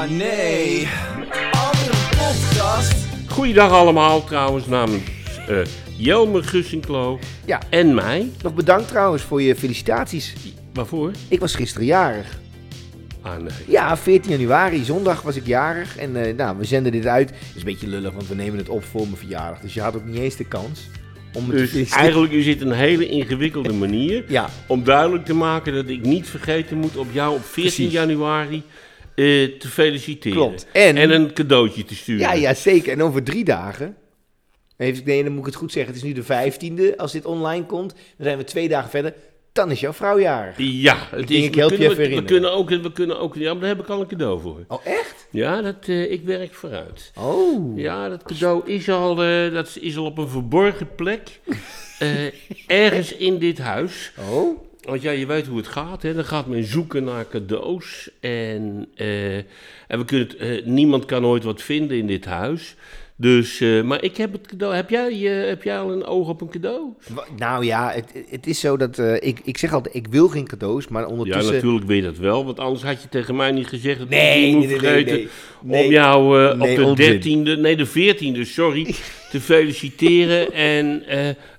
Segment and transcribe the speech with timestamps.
[0.00, 0.88] Oh nee,
[1.52, 2.94] andere podcast.
[3.28, 5.02] Goeiedag allemaal trouwens namens
[5.48, 5.56] eh
[5.96, 7.60] Jelmer Gussinklo Ja.
[7.70, 8.30] en mij.
[8.42, 10.34] Nog bedankt trouwens voor je felicitaties.
[10.72, 11.10] Waarvoor?
[11.28, 12.38] Ik was gisteren jarig.
[13.22, 13.50] Ah nee.
[13.66, 15.96] Ja, 14 januari, zondag was ik jarig.
[15.96, 17.28] En eh, nou, we zenden dit uit.
[17.30, 19.60] Het is een beetje lullig, want we nemen het op voor mijn verjaardag.
[19.60, 20.80] Dus je had ook niet eens de kans
[21.32, 22.02] om het te Dus feliciteren.
[22.02, 26.28] eigenlijk is dit een hele ingewikkelde manier Ja, om duidelijk te maken dat ik niet
[26.28, 27.92] vergeten moet op jou op 14 Precies.
[27.92, 28.62] januari
[29.14, 30.36] eh, te feliciteren.
[30.38, 30.66] Klopt.
[30.72, 32.20] En- een cadeautje te sturen.
[32.20, 32.92] ja, ja, zeker.
[32.92, 33.96] En over drie dagen...
[34.76, 35.94] Even, nee, dan moet ik het goed zeggen.
[35.94, 37.92] Het is nu de 15e als dit online komt.
[37.92, 39.14] Dan zijn we twee dagen verder.
[39.52, 40.54] Dan is jouw vrouw jarig.
[40.58, 43.18] Ja, het denk, is, ik help we je even we, we kunnen ook, we kunnen
[43.18, 44.64] ook, ja, maar daar heb ik al een cadeau voor.
[44.68, 45.26] Oh, echt?
[45.30, 47.12] Ja, dat, eh, ik werk vooruit.
[47.18, 47.78] Oh.
[47.78, 51.40] Ja, dat cadeau is al, eh, dat is al op een verborgen plek.
[52.66, 54.12] ergens in dit huis.
[54.30, 54.69] Oh?
[54.82, 56.02] Want ja, je weet hoe het gaat.
[56.02, 56.14] Hè?
[56.14, 58.10] Dan gaat men zoeken naar cadeaus.
[58.20, 59.38] En, eh,
[59.90, 62.74] en we kunnen het, eh, niemand kan ooit wat vinden in dit huis.
[63.16, 64.74] Dus, eh, maar ik heb het cadeau.
[64.74, 66.92] Heb jij, eh, heb jij al een oog op een cadeau?
[67.36, 68.98] Nou ja, het, het is zo dat...
[68.98, 71.54] ik, ik zeg altijd, ik wil geen cadeaus, maar Ja, ondertussen...
[71.54, 72.44] natuurlijk weet je dat wel.
[72.44, 75.28] Want anders had je tegen mij niet gezegd dat Nee, ik moet nee, vergeten nee,
[75.62, 75.84] nee.
[75.84, 76.94] om jou op de onzin.
[76.94, 78.94] dertiende, nee de veertiende, sorry,
[79.30, 81.02] te feliciteren en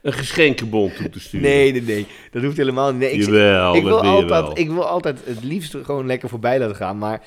[0.01, 1.49] een geschenkenbon toe te sturen.
[1.49, 2.05] Nee, nee, nee.
[2.31, 3.11] Dat hoeft helemaal niet.
[3.11, 6.75] Ik, Jawel, ik, dat wil altijd, ik wil altijd het liefst gewoon lekker voorbij laten
[6.75, 6.97] gaan.
[6.97, 7.21] Maar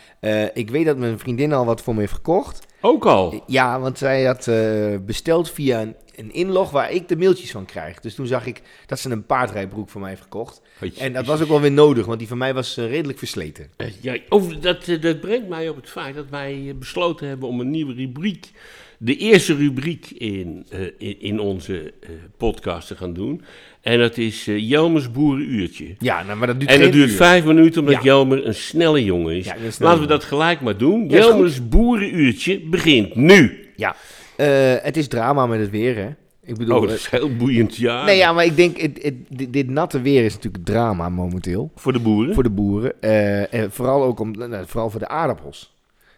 [0.54, 2.66] ik weet dat mijn vriendin al wat voor me heeft gekocht.
[2.80, 3.42] Ook al.
[3.46, 7.64] Ja, want zij had eh, besteld via een, een inlog waar ik de mailtjes van
[7.64, 8.00] krijg.
[8.00, 10.62] Dus toen zag ik dat ze een paardrijbroek voor mij heeft gekocht.
[10.98, 13.68] En dat was ook wel weer nodig, want die van mij was eh, redelijk versleten.
[13.76, 17.28] Eh, Ja, over, dat, eh, dat brengt mij op het feit dat wij eh, besloten
[17.28, 18.50] hebben om een nieuwe rubriek,
[18.98, 23.42] de eerste rubriek in, eh, in, in onze eh, podcast te gaan doen.
[23.84, 25.94] En dat is eh, Jelmers Boerenuurtje.
[25.98, 27.16] Ja, nou, maar dat duurt En dat duurt uur.
[27.16, 28.00] vijf minuten omdat Ja.
[28.02, 29.44] Jelmer een snelle jongen is.
[29.44, 31.08] Ja, Laten we dat gelijk maar doen.
[31.08, 33.68] Ja, Jelmers Boerenuurtje begint nu.
[33.76, 33.96] Ja,
[34.36, 36.08] Eh, het is drama met het weer, hè.
[36.44, 36.74] Ik bedoel...
[36.76, 38.04] Oh, dat eh, is heel boeiend, ja.
[38.04, 41.70] nee, ja, maar ik denk, het, het- dit, dit natte weer is natuurlijk drama momenteel.
[41.76, 42.34] Voor de boeren?
[42.34, 43.02] Voor de boeren.
[43.50, 45.74] En vooral ook om, nou, vooral voor de aardappels.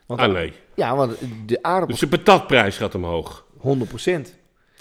[0.06, 0.52] Want, Ah nee.
[0.74, 3.44] Ja, want de Dus aardappels, de patatprijs gaat omhoog.
[3.56, 4.34] 100 procent.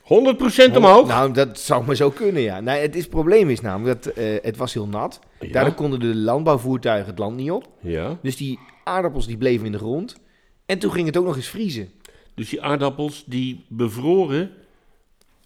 [0.06, 1.08] 100% omhoog?
[1.08, 2.60] Nou, dat zou maar zo kunnen, ja.
[2.60, 5.20] Nee, het, is, het probleem is namelijk dat eh, het was heel nat.
[5.40, 5.52] Ja.
[5.52, 7.68] Daardoor konden de landbouwvoertuigen het land niet op.
[7.82, 8.18] Ja.
[8.22, 10.16] Dus die aardappels die bleven in de grond.
[10.66, 11.90] En toen ging het ook nog eens vriezen.
[12.36, 14.52] Dus die aardappels die bevroren.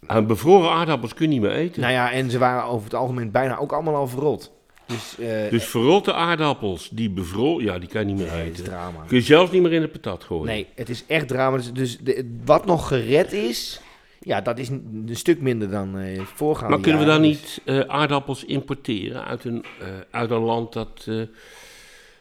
[0.05, 1.81] Aan bevroren aardappels kun je niet meer eten.
[1.81, 4.51] Nou ja, en ze waren over het algemeen bijna ook allemaal al verrot.
[4.85, 7.65] Dus, eh Dus verrotte aardappels die bevroren.
[7.65, 8.63] Ja, die kan je niet meer nee, eten.
[8.63, 9.03] drama.
[9.07, 10.45] Kun je zelfs niet meer in de patat gooien.
[10.45, 11.57] Nee, het is echt drama.
[11.57, 13.81] Dus, dus de- wat nog gered is,
[14.19, 17.61] ja, dat is een, een stuk minder dan eh voorgaande Maar kunnen we dan niet
[17.65, 21.07] eh, aardappels importeren uit een, eh, uit een land dat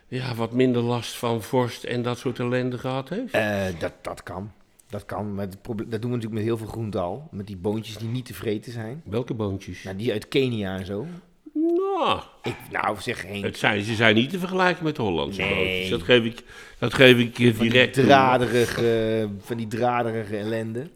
[0.09, 3.33] ja, wat minder last van vorst en dat soort ellende gehad heeft?
[3.81, 4.51] Dat, dat kan.
[4.91, 5.35] Dat kan.
[5.35, 7.29] Maar dat doen we natuurlijk met heel veel groente al.
[7.31, 9.03] Met die boontjes die niet te vreten zijn.
[9.05, 9.83] Welke boontjes?
[9.83, 11.07] Nou, die uit Kenia en zo.
[11.55, 15.55] Nou, Ik, nou, zeg geen het zijn, ze zijn niet te vergelijken met Hollandse Nee.
[15.55, 15.89] boontjes.
[15.91, 16.43] Dat geef ik,
[16.79, 18.05] dat geef ik van die, direct toe.
[18.05, 20.91] draderige, van die draderige ellende.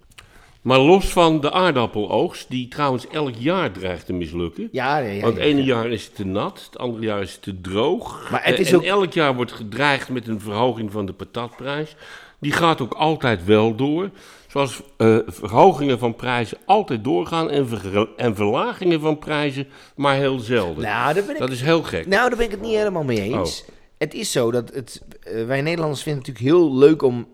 [0.62, 4.68] Maar los van de aardappeloogst, die trouwens elk jaar dreigt te mislukken.
[4.72, 5.66] Ja, ja, Want het ene ja.
[5.66, 8.30] jaar is het te nat, het andere jaar is het te droog.
[8.30, 11.12] Maar het Eh, is en ook- elk jaar wordt gedreigd met een verhoging van de
[11.12, 11.96] patatprijs.
[12.40, 14.10] Die gaat ook altijd wel door.
[14.48, 17.68] Zoals eh, verhogingen van prijzen altijd doorgaan en,
[18.16, 20.82] en verlagingen van prijzen maar heel zelden.
[20.82, 22.06] Nou, daar ben ik, Dat is heel gek.
[22.06, 23.62] nou, daar ben ik het niet helemaal mee eens.
[23.62, 23.68] Oh.
[23.98, 27.26] Het is zo dat het, eh, wij Nederlanders vinden het natuurlijk heel leuk om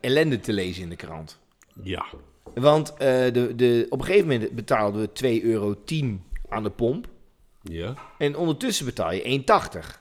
[0.00, 1.38] ellende te lezen in de krant.
[1.82, 2.04] Ja.
[2.54, 2.98] Want eh,
[3.32, 5.76] de, de, op een gegeven moment betaalden we 2,10 euro
[6.48, 7.06] aan de pomp.
[7.62, 7.94] Ja.
[8.18, 9.42] En ondertussen betaal je
[9.82, 10.00] 1,80.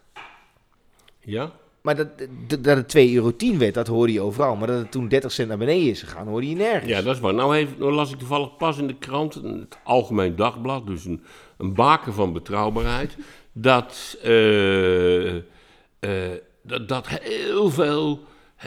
[1.19, 1.51] Ja.
[1.81, 2.07] Maar dat,
[2.47, 4.55] dat, dat het 2,10 euro werd, dat hoorde je overal.
[4.55, 6.89] Maar dat het toen 30 cent naar beneden is gegaan, hoorde je nergens.
[6.89, 7.33] Ja, dat is waar.
[7.33, 11.23] Nou, heeft, nou las ik toevallig pas in de krant, het Algemeen Dagblad, dus een,
[11.57, 13.17] een baken van betrouwbaarheid,
[13.51, 15.41] dat, eh, eh,
[16.61, 18.19] dat, dat heel, veel,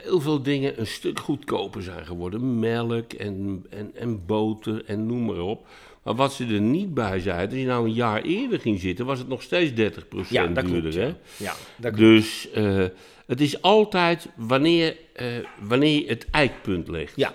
[0.02, 2.58] heel veel dingen een stuk goedkoper zijn geworden.
[2.58, 5.66] Melk en, en, en boter en noem maar op.
[6.02, 9.06] Maar wat ze er niet bij zeiden, als je nou een jaar eerder ging zitten,
[9.06, 10.80] was het nog steeds 30% Ja, dat duurder.
[10.80, 10.94] klopt.
[10.94, 11.06] hè?
[11.06, 11.96] Ja, ja dat klopt.
[11.98, 12.84] Dus eh,
[13.26, 15.26] het is altijd wanneer, eh,
[15.60, 17.12] wanneer je het eikpunt legt.
[17.16, 17.32] Ja,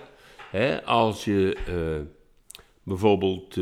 [0.50, 2.06] Hè, als je eh,
[2.82, 3.56] bijvoorbeeld,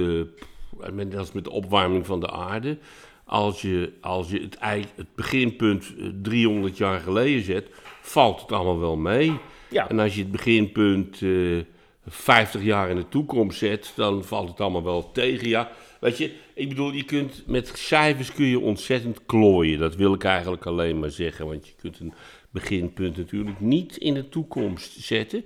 [1.10, 2.78] is met de opwarming van de aarde,
[3.28, 4.58] als je, als je het,
[4.94, 7.66] het beginpunt eh, 300 jaar geleden zet,
[8.00, 9.32] valt het allemaal wel mee.
[9.70, 9.88] ja.
[9.88, 11.58] En als je het beginpunt eh
[12.10, 15.48] 50 jaar in de toekomst zet, dan valt het allemaal wel tegen.
[15.48, 15.70] Ja,
[16.00, 19.78] weet je, ik bedoel, je kunt met cijfers kun je ontzettend klooien.
[19.78, 21.46] Dat wil ik eigenlijk alleen maar zeggen.
[21.46, 22.14] Want je kunt een
[22.50, 25.44] beginpunt natuurlijk niet in de toekomst zetten.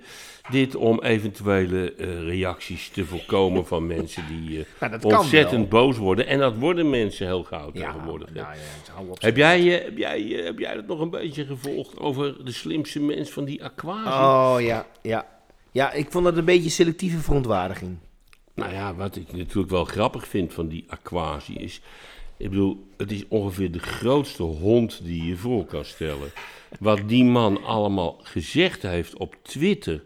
[0.49, 6.27] Dit om eventuele eh, reacties te voorkomen van mensen die eh, Nou, ontzettend boos worden.
[6.27, 8.33] En dat worden mensen heel gauw Ja, tegenwoordig.
[8.33, 9.21] nou ja, op.
[9.21, 12.51] Heb jij, eh, heb, jij, eh, heb jij dat nog een beetje gevolgd over de
[12.51, 14.11] slimste mens van die aquatie?
[14.11, 15.27] Oh ja, ja.
[15.71, 17.97] Ja, ik vond dat een beetje selectieve verontwaardiging.
[18.55, 21.81] Nou ja, wat ik natuurlijk wel grappig vind van die aquatie is...
[22.43, 26.31] Ik bedoel, het is ongeveer de grootste hond die je voor kan stellen.
[26.79, 30.03] Wat die man allemaal gezegd heeft op Twitter.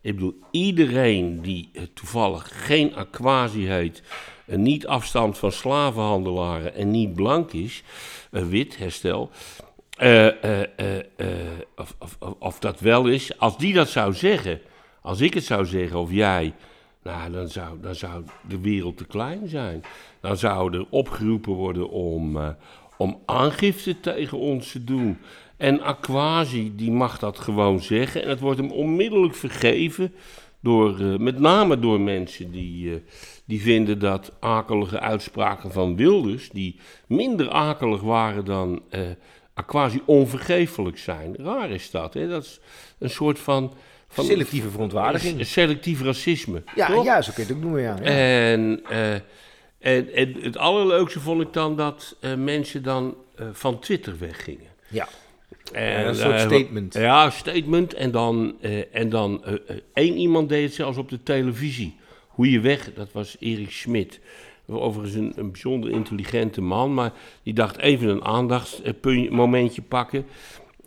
[0.00, 4.02] Ik bedoel, iedereen die toevallig geen aquatie heet...
[4.46, 7.82] en niet afstamt van slavenhandelaren en niet blank is...
[8.30, 9.30] wit, herstel...
[9.96, 10.68] eh, eh,
[11.16, 11.26] eh,
[11.76, 14.60] of, of, of, of dat wel is, als die dat zou zeggen...
[15.02, 16.54] Als ik het zou zeggen, of jij...
[17.02, 19.84] Nou, dan zou, dan zou de wereld te klein zijn.
[20.20, 22.48] Dan zou er opgeroepen worden om, eh,
[22.96, 25.18] om aangifte tegen ons te doen.
[25.56, 28.22] En Aquasi, die mag dat gewoon zeggen.
[28.22, 30.14] En het wordt hem onmiddellijk vergeven.
[30.60, 33.00] Door, eh, met name door mensen die, eh,
[33.44, 36.50] die vinden dat akelige uitspraken van Wilders...
[36.50, 39.00] die minder akelig waren dan eh
[39.54, 41.36] Aquasi, onvergeeflijk zijn.
[41.36, 42.28] Raar is dat, hè?
[42.28, 42.60] Dat is
[42.98, 43.72] een soort van...
[44.08, 45.46] van Selectieve verontwaardiging.
[45.46, 46.62] Selectief racisme.
[46.74, 47.04] Ja, toch?
[47.04, 47.96] ja, zo kun je het ook noemen, ja.
[48.02, 48.02] ja.
[48.02, 48.82] En,
[49.78, 54.70] en, en het allerleukste vond ik dan dat eh, mensen dan eh, van Twitter weggingen.
[54.88, 55.08] ja.
[55.72, 56.94] En, een soort eh, statement.
[56.94, 57.94] Ja, statement.
[57.94, 58.56] En dan,
[58.92, 59.44] en dan
[59.94, 61.96] één iemand deed het zelfs op de televisie.
[62.28, 64.20] Hoe je weg, dat was Erik Smit.
[64.66, 70.26] Overigens een, een bijzonder intelligente man, maar die dacht even een aandachtsmomentje pakken.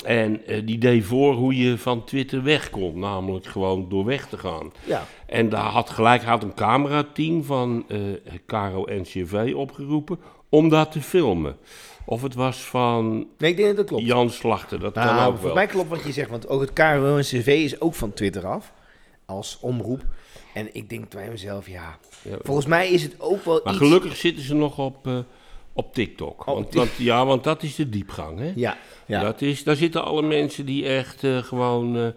[0.03, 4.27] En eh, die deed voor hoe je van Twitter weg kon, namelijk gewoon door weg
[4.27, 4.71] te gaan.
[4.83, 5.05] ja.
[5.25, 7.97] En daar had gelijk had een camerateam van eh
[8.47, 10.19] Caro NCV opgeroepen
[10.49, 11.57] om dat te filmen.
[12.05, 14.03] Of het was van Nee, ik denk dat dat klopt.
[14.05, 15.53] Jan Slachter, dat kan Nou, ook volgens wel.
[15.53, 18.45] mij klopt wat je zegt, want ook het KRO en CV is ook van Twitter
[18.47, 18.73] af.
[19.25, 20.01] Als omroep.
[20.53, 21.97] En ik denk bij mezelf, ja.
[22.21, 22.37] Ja.
[22.41, 23.81] Volgens mij is het ook wel Maar iets...
[23.83, 25.17] gelukkig zitten ze nog op, eh,
[25.73, 26.47] op TikTok.
[26.47, 28.39] Oh, want, ja, want dat is de diepgang.
[28.39, 28.51] Hè?
[28.55, 29.21] Ja, ja.
[29.21, 32.07] Dat is, daar zitten alle mensen die echt eh, gewoon eh,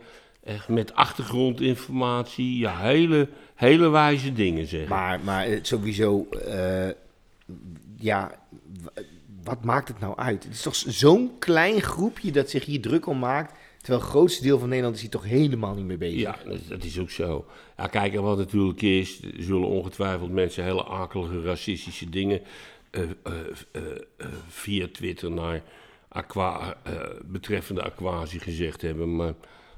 [0.45, 4.89] echt met achtergrondinformatie ja, hele, hele wijze dingen zeggen.
[4.89, 6.89] Maar, maar het sowieso, eh,
[7.97, 8.31] ja,
[9.45, 10.45] wat maakt het nou uit?
[10.45, 13.55] Het is toch zo'n klein groepje dat zich hier druk om maakt.
[13.79, 16.21] Terwijl het grootste deel van Nederland is hier toch helemaal niet mee bezig.
[16.21, 17.45] Ja, dat, dat is ook zo.
[17.77, 22.47] Ja, kijk, en wat natuurlijk is, zullen ongetwijfeld mensen hele akelige racistische dingen eh, eh,
[22.47, 22.74] eh, eh,
[24.49, 25.63] via Twitter naar
[26.15, 26.93] aqua, eh,
[27.25, 29.17] betreffende aquatie gezegd hebben.
[29.17, 29.35] Maar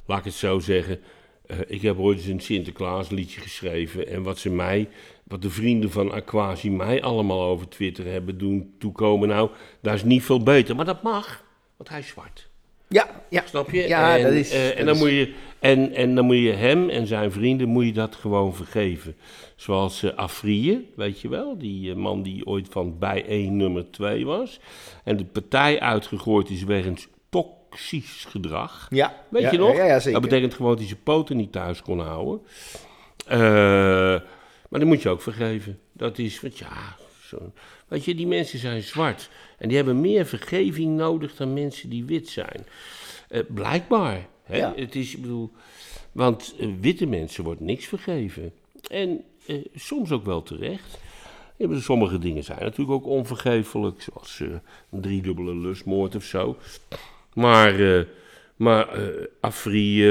[0.06, 1.00] laat ik het zo zeggen,
[1.46, 4.88] eh, ik heb ooit eens een Sinterklaas liedje geschreven en wat ze mij,
[5.24, 10.04] wat de vrienden van Aquasi mij allemaal over Twitter hebben doen toekomen, nou, daar is
[10.04, 10.76] niet veel beter.
[10.76, 11.44] Maar dat mag,
[11.76, 12.48] want hij is zwart.
[12.88, 13.42] Ja, ja.
[13.46, 13.88] Snap je?
[13.88, 16.36] Ja, en, dat is- eh, dat en, dan is- moet je, en, en dan moet
[16.36, 19.16] je hem en zijn vrienden moet je dat gewoon vergeven.
[19.56, 21.58] Zoals eh Afrië, weet je wel?
[21.58, 24.60] Die eh, man die ooit van bij 1 nummer 2 was.
[25.04, 28.86] En de partij uitgegooid is wegens toxisch gedrag.
[28.90, 29.76] Ja, Weet ja, je nog?
[29.76, 29.98] Ja.
[30.12, 32.40] Dat betekent gewoon dat hij zijn poten niet thuis kon houden.
[34.68, 35.78] Maar die moet je ook vergeven.
[35.92, 37.52] Dat is, want ja, zo,
[37.88, 39.30] weet je, die mensen zijn zwart.
[39.58, 42.66] En die hebben meer vergeving nodig dan mensen die wit zijn.
[43.28, 44.26] Eh, blijkbaar.
[44.42, 44.56] Hè?
[44.56, 44.72] Ja.
[44.76, 45.50] Het is, ik bedoel,
[46.12, 48.52] want eh, witte mensen wordt niks vergeven.
[48.90, 50.98] En eh, soms ook wel terecht.
[51.56, 54.40] Ja, sommige dingen zijn natuurlijk ook onvergeeflijk, zoals
[54.90, 56.56] een driedubbele lustmoord of zo.
[57.34, 58.06] Maar,
[58.56, 59.00] maar
[59.40, 60.06] Afri,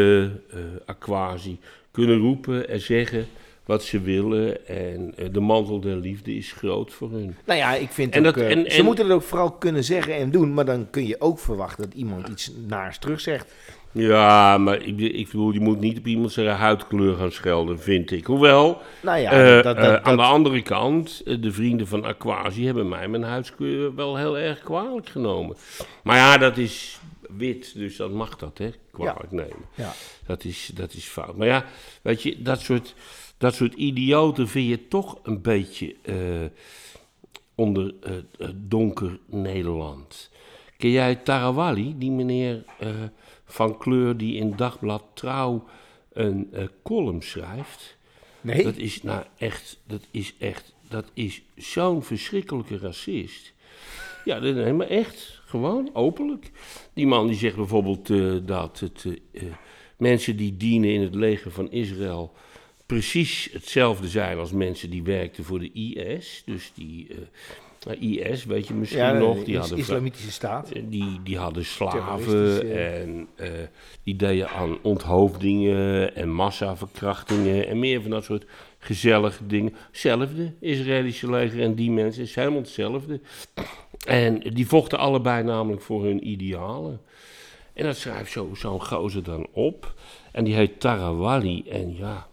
[0.86, 1.60] Aquasi
[1.92, 3.28] kunnen roepen en zeggen
[3.66, 4.68] wat ze willen.
[4.68, 7.36] En eh, de mantel der liefde is groot voor hun.
[7.46, 9.52] Nou ja, ik vind En ook, dat- eh, en- ze en- moeten het ook vooral
[9.52, 13.54] kunnen zeggen en doen, maar dan kun je ook verwachten dat iemand iets naars terugzegt.
[13.92, 18.12] Ja, maar ik, ik bedoel, je moet niet op iemand zijn huidkleur gaan schelden, vind
[18.12, 18.26] ik.
[18.26, 22.66] Hoewel, Nou ja, eh, dat, dat, aan de dat- andere kant, de vrienden van Aquasi
[22.66, 25.56] hebben mij mijn huidskleur wel heel erg kwalijk genomen.
[26.04, 27.00] Maar ja, dat is
[27.38, 29.66] wit, dus dan mag dat, hè, kwalijk nemen.
[29.76, 29.94] ja.
[30.26, 31.36] Dat is, dat is fout.
[31.38, 31.66] Maar ja,
[32.02, 32.96] weet je, dat soort,
[33.38, 36.16] dat soort idioten vind je toch een beetje eh,
[37.56, 40.30] onder eh, donker Nederland.
[40.78, 42.90] Ken jij Tarawali, die meneer eh,
[43.46, 45.64] van kleur die in Dagblad Trouw
[46.14, 47.98] een eh, column schrijft?
[48.42, 48.64] Nee?
[48.64, 53.54] Dat is nou echt, dat is echt, dat is zo'n verschrikkelijke racist.
[54.26, 56.52] Ja, dat- nee, maar echt, gewoon, openlijk.
[56.94, 58.08] Die man die zegt bijvoorbeeld
[58.48, 59.06] dat het,
[59.98, 62.34] mensen die dienen in het leger van Israël
[62.86, 66.42] precies hetzelfde zijn als mensen die werkten voor de IS.
[66.46, 67.18] Dus die, eh,
[67.86, 69.44] Nou, IS, weet je misschien Ja, nog.
[69.44, 70.72] Die is- hadden, islamitische staat.
[70.72, 73.28] eh, die, die hadden slaven en
[74.04, 78.46] die deden aan onthoofdingen en massaverkrachtingen en meer van dat soort
[78.80, 79.74] gezellige dingen.
[79.88, 83.20] Hetzelfde, Israëlische leger en die mensen is helemaal hetzelfde.
[84.08, 87.02] En die vochten allebei namelijk voor hun idealen.
[87.74, 89.94] En dat schrijft zo- zo'n gozer dan op.
[90.32, 91.64] En die heet Tarawali.
[91.70, 92.28] En ja,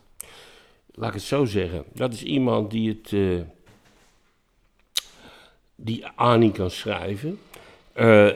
[0.94, 1.84] laat ik het zo zeggen.
[1.94, 3.12] Dat is iemand die het...
[3.12, 3.40] eh,
[5.76, 7.38] die A niet kan schrijven.
[7.92, 8.28] eh,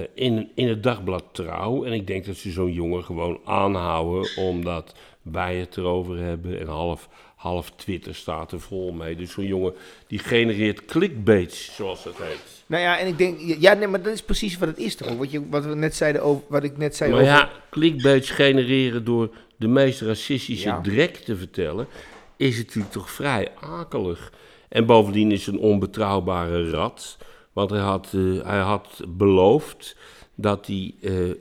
[0.00, 1.84] eh, in, in het dagblad Trouw.
[1.84, 6.60] En ik denk dat ze zo'n jongen gewoon aanhouden omdat wij het erover hebben.
[6.60, 9.16] En half, half Twitter staat er vol mee.
[9.16, 9.74] Dus zo'n jongen
[10.06, 12.62] die genereert clickbaits, zoals dat heet.
[12.66, 15.16] Nou ja, en ik denk, ja, nee, maar dat is precies wat het is toch?
[15.16, 17.32] Wat, je, wat we net zeiden over, wat ik net zei Maar over.
[17.32, 19.30] ja, clickbaits genereren door
[19.64, 20.80] de meest racistische Ja.
[20.80, 21.86] drek te vertellen,
[22.36, 24.32] is natuurlijk toch vrij akelig.
[24.68, 27.18] En bovendien is het een onbetrouwbare rat.
[27.52, 29.96] Want hij had, eh, hij had beloofd
[30.34, 31.34] dat hij eh, eh,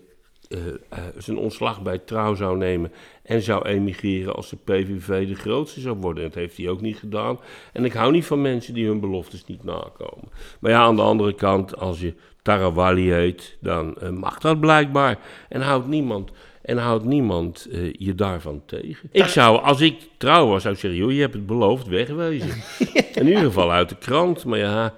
[1.18, 2.92] zijn ontslag bij trouw zou nemen
[3.24, 6.24] en zou emigreren als de PVV de grootste zou worden.
[6.24, 7.39] En dat heeft hij ook niet gedaan.
[7.74, 10.30] En ik hou niet van mensen die hun beloftes niet nakomen.
[10.60, 15.20] Maar ja, aan de andere kant, als je Tarawali heet, dan mag dat blijkbaar.
[15.50, 16.32] En houdt niemand,
[16.63, 19.10] en houdt niemand eh, je daarvan tegen.
[19.12, 22.63] Ik zou, als ik trouw was, zou ik zeggen, joh, je hebt het beloofd, wegwezen.
[23.22, 24.46] In ieder geval uit de krant.
[24.46, 24.96] Maar ja,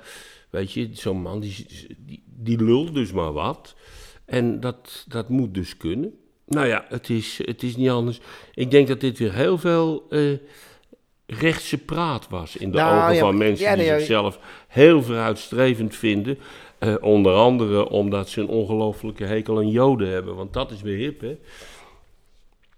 [0.50, 1.66] weet je, zo'n man, die,
[1.98, 3.76] die, die lult dus maar wat.
[4.26, 6.14] En dat, dat moet dus kunnen.
[6.48, 8.20] Nou ja, het is, het is niet anders.
[8.54, 10.22] Ik denk dat dit weer heel veel eh,
[11.26, 15.96] rechtse praat was in de Nou, ogen ja, van mensen ja, die zichzelf heel vooruitstrevend
[15.96, 16.40] vinden.
[16.86, 20.36] Eh, onder andere omdat ze een ongelofelijke hekel aan joden hebben.
[20.36, 21.38] Want dat is weer hip, hè?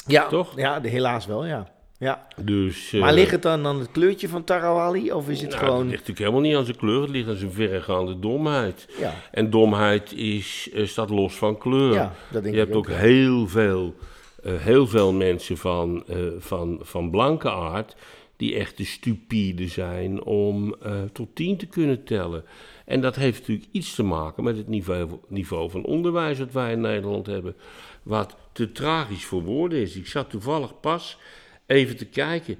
[0.06, 0.56] ja, toch?
[0.56, 1.72] Ja, de, helaas wel, ja.
[1.98, 2.28] ja.
[2.42, 5.12] Dus, Maar eh, ligt het dan aan het kleurtje van Tarawali?
[5.12, 5.80] Of is het nou, gewoon...
[5.80, 7.02] Het ligt natuurlijk helemaal niet aan zijn kleur.
[7.02, 8.88] Het ligt aan zijn verregaande domheid.
[9.00, 11.94] Ja, En domheid is, eh, staat los van kleur.
[11.94, 13.96] ja, dat denk Je ik hebt ook heel veel,
[14.44, 16.04] heel veel mensen van,
[16.38, 17.96] van, van blanke aard
[18.38, 20.76] die echt te stupide zijn om
[21.14, 22.44] tot tien te kunnen tellen.
[22.88, 26.72] En dat heeft natuurlijk iets te maken met het niveau, niveau van onderwijs dat wij
[26.72, 27.56] in Nederland hebben.
[28.04, 29.96] Wat te tragisch voor woorden is.
[29.96, 31.18] Ik zat toevallig pas
[31.66, 32.58] even te kijken.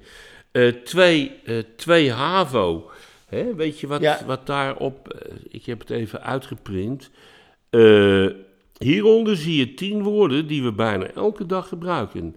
[0.50, 2.90] Eh, twee, eh, twee HAVO.
[3.26, 4.24] Hè, weet je wat, Ja.
[4.26, 5.08] wat daarop...
[5.08, 7.10] eh, ik heb het even uitgeprint.
[8.78, 12.36] Hieronder zie je tien woorden die we bijna elke dag gebruiken.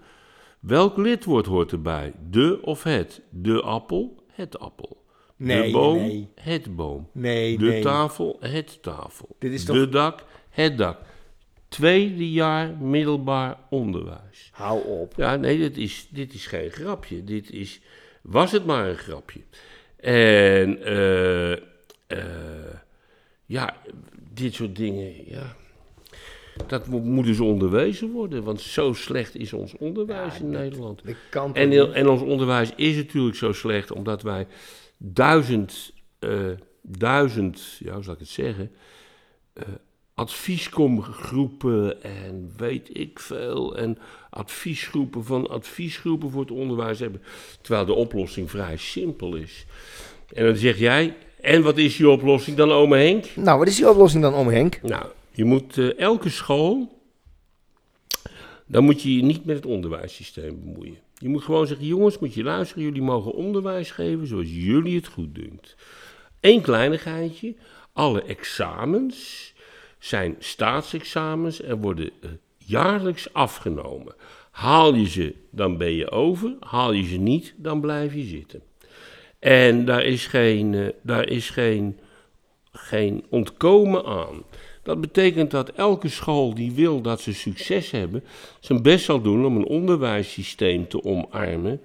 [0.59, 2.13] Welk lidwoord hoort erbij?
[2.29, 3.21] De of het?
[3.29, 5.00] De appel, het appel.
[5.43, 6.27] Nee, de boom, nee.
[6.41, 7.07] het boom.
[7.11, 7.81] Nee, De nee.
[7.81, 9.35] tafel, het tafel.
[9.39, 10.99] Dit is De toch- dak, het dak.
[11.67, 14.49] Tweede jaar middelbaar onderwijs.
[14.51, 15.13] Hou op.
[15.17, 17.23] Ja, nee, dit is, dit is geen grapje.
[17.23, 17.79] Dit is,
[18.21, 19.39] was het maar een grapje.
[19.95, 21.59] En eh, eh,
[23.45, 23.75] ja,
[24.33, 25.55] dit soort dingen, ja.
[26.67, 31.01] Dat moet, moet dus onderwezen worden, want zo slecht is ons onderwijs in Nederland.
[31.05, 31.91] Dat kan toch En, niet?
[31.91, 34.47] en ons onderwijs is natuurlijk zo slecht omdat wij
[35.03, 38.71] duizend, eh, duizend, ja, hoe zal ik het zeggen,
[39.53, 39.63] eh
[40.13, 43.97] adviesgroepen en weet ik veel, en
[44.29, 47.21] adviesgroepen van adviesgroepen voor het onderwijs hebben,
[47.61, 49.65] terwijl de oplossing vrij simpel is.
[50.33, 53.35] En dan zeg jij, en wat is je oplossing dan, ome Henk?
[53.35, 54.81] Nou, wat is die oplossing dan om, Henk?
[54.81, 57.01] Nou, je moet eh, elke school,
[58.65, 60.97] dan moet je je niet met het onderwijssysteem bemoeien.
[61.21, 65.07] Je moet gewoon zeggen, jongens, moet je luisteren, jullie mogen onderwijs geven zoals jullie het
[65.07, 65.75] goed dunkt.
[66.39, 67.55] Eén kleinigheidje,
[67.93, 69.53] alle examens
[69.99, 74.15] zijn staatsexamens en worden eh, jaarlijks afgenomen.
[74.51, 76.55] Haal je ze, dan ben je over.
[76.59, 78.61] Haal je ze niet, dan blijf je zitten.
[79.39, 81.99] En daar is geen, eh, daar is geen,
[82.71, 84.43] geen ontkomen aan.
[84.83, 88.23] Dat betekent dat elke school die wil dat ze succes hebben,
[88.59, 91.81] zijn best zal doen om een onderwijssysteem te omarmen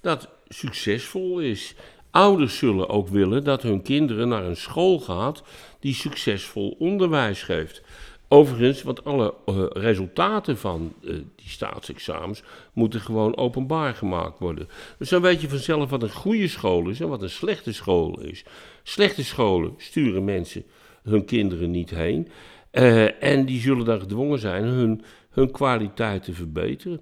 [0.00, 1.74] dat succesvol is.
[2.10, 5.42] Ouders zullen ook willen dat hun kinderen naar een school gaat
[5.80, 7.82] die succesvol onderwijs geeft.
[8.28, 14.68] Overigens, want alle eh, resultaten van eh, die staatsexamens moeten gewoon openbaar gemaakt worden.
[14.98, 18.20] Dus dan weet je vanzelf wat een goede school is en wat een slechte school
[18.20, 18.44] is.
[18.82, 20.64] Slechte scholen sturen mensen
[21.02, 22.28] hun kinderen niet heen.
[22.70, 27.00] eh, en die zullen dan gedwongen zijn hun, hun kwaliteit te verbeteren.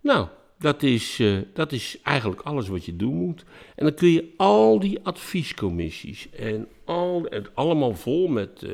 [0.00, 3.44] Nou, dat is, eh, dat is eigenlijk alles wat je doen moet.
[3.76, 8.70] En dan kun je al die adviescommissies en, al, en allemaal vol met, eh,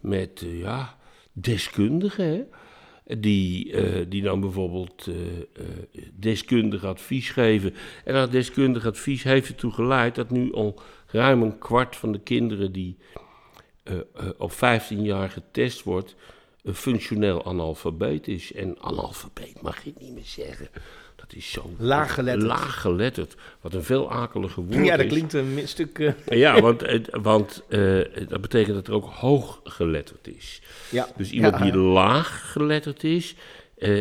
[0.00, 0.96] met ja,
[1.32, 2.48] deskundigen?
[3.18, 3.74] Die,
[4.08, 5.08] die dan bijvoorbeeld
[6.14, 7.74] deskundig advies geven.
[8.04, 12.20] En dat deskundig advies heeft ertoe geleid dat nu al ruim een kwart van de
[12.20, 12.96] kinderen die
[13.84, 16.14] eh, eh, op 15 jaar getest wordt,
[16.64, 18.52] eh, functioneel analfabeet is.
[18.52, 20.68] En analfabeet mag je niet meer zeggen.
[21.16, 22.46] Dat is zo Laaggeletterd.
[22.46, 23.34] laaggeletterd.
[23.60, 25.12] Wat een veel akeliger woord Ja, dat is.
[25.12, 25.98] klinkt een stuk...
[25.98, 27.62] eh, Ja, want, want
[28.28, 30.60] dat betekent dat er ook hooggeletterd is.
[30.90, 31.08] ja.
[31.16, 33.34] Dus iemand Ja, die laag geletterd is,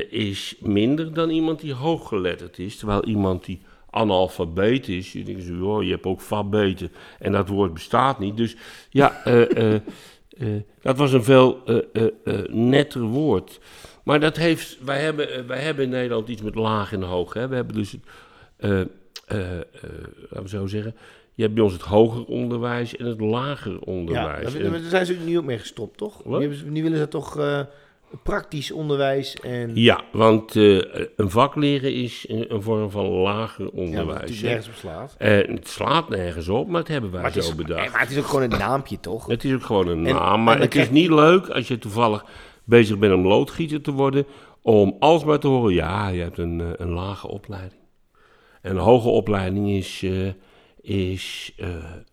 [0.09, 2.77] is minder dan iemand die hooggeletterd is.
[2.77, 3.61] Terwijl iemand die
[3.93, 6.91] analfabeet is, je denkt zo, joh, je hebt ook fabeten.
[7.19, 8.37] En dat woord bestaat niet.
[8.37, 8.55] Dus
[8.89, 9.73] ja, eh, eh,
[10.37, 11.63] eh, dat was een veel
[12.49, 13.59] netter woord.
[14.03, 17.33] Maar dat heeft, wij hebben, wij hebben in Nederland iets met laag en hoog.
[17.33, 17.47] Hè?
[17.47, 17.95] We hebben dus,
[18.57, 20.95] laten we zo zeggen,
[21.33, 24.53] je hebt bij ons het hoger onderwijs en het lager Ja, onderwijs.
[24.53, 26.25] daar, En- daar zijn ze nu ook mee gestopt, toch?
[26.65, 27.35] Nu, willen ze toch
[28.23, 29.71] praktisch onderwijs en...
[29.75, 30.75] Ja, want eh,
[31.15, 34.07] een vak leren is een, een vorm van lager Ja, onderwijs.
[34.19, 34.47] natuurlijk hè.
[34.47, 35.15] nergens op slaat.
[35.17, 37.91] Eh, het slaat nergens op, maar dat hebben wij het, zo is, bedacht.
[37.91, 39.27] maar het is ook gewoon een naampje, toch?
[39.27, 42.25] Het is ook gewoon een En- naam, maar het is niet leuk als je toevallig
[42.63, 44.25] bezig bent om loodgieter te worden,
[44.61, 47.81] om alsmaar te horen, ja, je hebt een, eh, een lage opleiding.
[48.61, 50.05] En een hoge opleiding is,
[50.83, 51.67] is eh,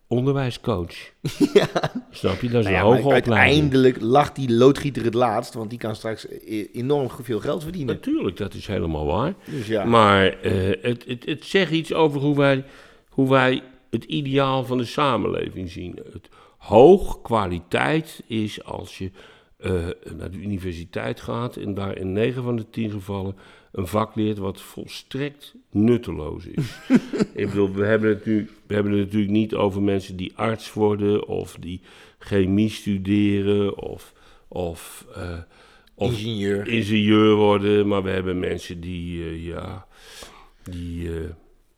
[0.07, 0.93] onderwijscoach.
[2.11, 2.49] Snap je?
[2.49, 3.33] Dat is Nou een ja, hoge opleiding.
[3.35, 7.95] uiteindelijk lacht die loodgieter het laatst, want die kan straks e- enorm veel geld verdienen.
[7.95, 9.33] Natuurlijk, dat is helemaal waar.
[9.45, 10.51] Dus ja, Maar eh,
[10.81, 12.63] het, het, het zegt iets over hoe wij,
[13.09, 15.99] hoe wij het ideaal van de samenleving zien.
[16.13, 19.11] Het hoog kwaliteit is als je
[19.57, 19.73] eh,
[20.17, 23.35] naar de universiteit gaat en daar in 9 van de 10 gevallen
[23.71, 26.79] een vak leert wat volstrekt nutteloos is.
[27.33, 30.73] Ik bedoel, we hebben, het nu, we hebben het natuurlijk niet over mensen die arts
[30.73, 31.81] worden of die
[32.19, 34.13] chemie studeren of,
[34.47, 35.37] of, eh,
[35.93, 36.67] of ingenieur.
[36.67, 39.87] ingenieur worden, maar we hebben mensen die, eh, ja,
[40.63, 41.29] die eh,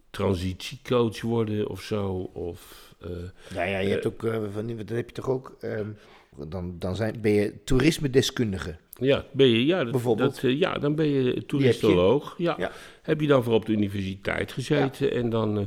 [0.10, 2.30] transitiecoach worden of zo.
[2.34, 2.92] Of,
[3.54, 5.88] Ja, ja, je hebt ook, van, heb je toch ook, ehm,
[6.48, 8.76] dan, dan zijn, ben je toerisme-deskundige.
[9.00, 10.36] Ja, ben je, ja, dat, Bijvoorbeeld?
[10.36, 12.36] dat, eh, ja, dan ben je toeristoloog.
[12.38, 12.56] Ja.
[12.58, 12.72] Ja.
[13.02, 15.58] Heb je dan voor op de universiteit gezeten en dan...
[15.58, 15.66] eh,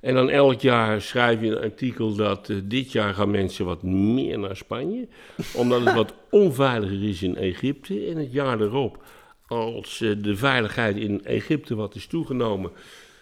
[0.00, 3.82] en dan elk jaar schrijf je een artikel dat eh, dit jaar gaan mensen wat
[3.82, 5.08] meer naar Spanje.
[5.54, 8.06] Omdat het wat onveiliger is in Egypte.
[8.06, 9.02] En het jaar erop,
[9.46, 12.70] als de veiligheid in Egypte wat is toegenomen.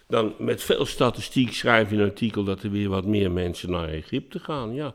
[0.07, 3.89] Dan met veel statistiek schrijf je een artikel dat er weer wat meer mensen naar
[3.89, 4.73] Egypte gaan.
[4.73, 4.93] Ja,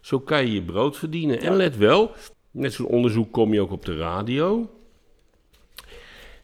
[0.00, 1.40] zo kan je je brood verdienen.
[1.40, 2.12] En let wel,
[2.50, 4.70] met zo'n onderzoek kom je ook op de radio.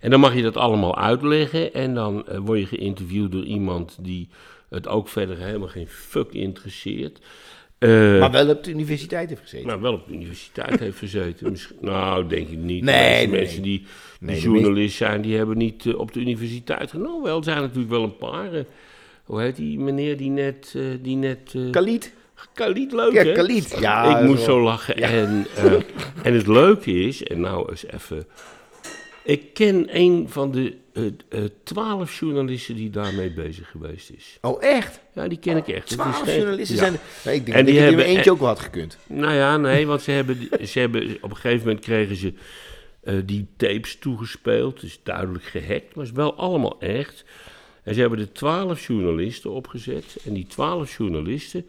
[0.00, 1.74] En dan mag je dat allemaal uitleggen.
[1.74, 4.28] En dan eh, word je geïnterviewd door iemand die
[4.68, 7.20] het ook verder helemaal geen fuck interesseert.
[8.18, 9.66] Maar wel op de universiteit heeft gezeten.
[9.66, 11.50] nou, wel op de universiteit heeft gezeten.
[11.50, 12.82] Misschien, nou, denk ik niet.
[12.84, 13.86] Nee, nee, mensen die, die
[14.20, 17.22] Nee, journalist zijn, die hebben niet eh, op de universiteit gedaan.
[17.22, 18.52] Wel, er zijn natuurlijk wel een paar.
[18.52, 18.64] eh,
[19.24, 20.76] hoe heet die meneer die net...
[21.02, 21.70] die net eh,
[22.34, 22.50] Khalid?
[22.54, 23.32] Khalid, leuk Ja, hè?
[23.32, 23.76] Khalid.
[23.80, 24.96] Ja, ik moest wel- zo lachen.
[24.96, 25.72] En, eh,
[26.22, 28.26] en het leuke is, en nou eens even...
[29.22, 34.38] Ik ken een van de eh, twaalf journalisten die daarmee bezig geweest is.
[34.40, 35.00] Oh, echt?
[35.14, 35.86] Ja, die ken ik echt.
[35.86, 36.82] Twaalf journalisten ja.
[36.82, 37.00] zijn er.
[37.24, 38.98] Nee, ik denk En dat die ik er hebben- eentje ook wel had gekund.
[39.06, 42.32] Nou ja, nee, want ze hebben, ze hebben op een gegeven moment kregen ze
[43.02, 44.80] eh, die tapes toegespeeld.
[44.80, 47.24] Dus duidelijk gehackt, maar het is wel allemaal echt.
[47.82, 50.16] En ze hebben er twaalf journalisten opgezet.
[50.26, 51.66] En die twaalf journalisten,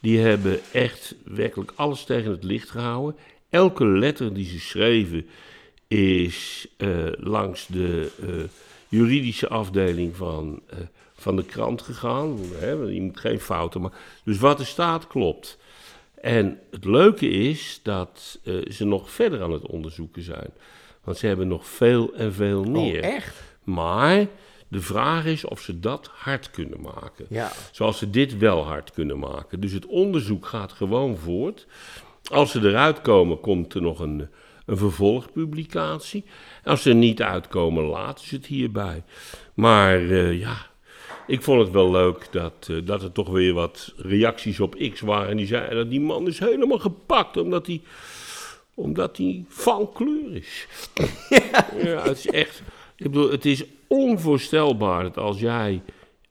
[0.00, 3.16] die hebben echt werkelijk alles tegen het licht gehouden.
[3.50, 5.26] Elke letter die ze schreven
[5.88, 8.28] is eh, langs de eh,
[8.88, 10.78] juridische afdeling van, eh,
[11.12, 12.38] van de krant gegaan.
[12.54, 13.98] Hè, je moet geen fouten maken.
[14.24, 15.58] Dus wat er staat klopt.
[16.14, 18.38] En het leuke is dat
[18.70, 20.50] ze nog verder aan het onderzoeken zijn.
[21.04, 23.02] Want ze hebben nog veel en veel meer.
[23.02, 23.42] Oh, echt?
[23.64, 24.26] Maar
[24.70, 27.26] de vraag is of ze dat hard kunnen maken.
[27.28, 27.52] Ja.
[27.70, 29.60] Zoals ze dit wel hard kunnen maken.
[29.60, 31.66] Dus het onderzoek gaat gewoon voort.
[32.32, 34.28] Als ze eruit komen, komt er nog een,
[34.66, 36.24] een vervolgpublicatie.
[36.64, 39.02] Als ze er niet uitkomen, laten ze het hierbij.
[39.54, 40.66] Maar eh, ja,
[41.26, 45.00] ik vond het wel leuk dat, eh, dat er toch weer wat reacties op X
[45.00, 45.36] waren.
[45.36, 47.82] Die zeiden dat die man is helemaal gepakt omdat hij,
[48.74, 50.66] omdat hij van kleur is.
[51.82, 52.02] Ja.
[52.02, 52.62] het is echt.
[52.96, 55.82] Ik bedoel, het is onvoorstelbaar dat als jij